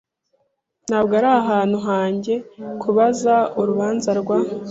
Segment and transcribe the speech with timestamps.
[0.87, 2.33] Ntabwo ari ahantu hanjye
[2.81, 4.37] kubaza urubanza rwa.